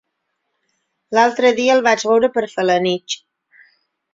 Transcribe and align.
L'altre 1.17 1.51
dia 1.61 1.75
el 1.75 1.83
vaig 1.89 2.07
veure 2.13 2.33
per 2.39 2.45
Felanitx. 2.55 3.21